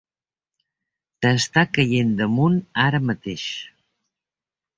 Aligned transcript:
T'està 1.25 1.63
caient 1.77 2.15
damunt 2.23 2.57
ara 2.87 3.03
mateix! 3.11 3.45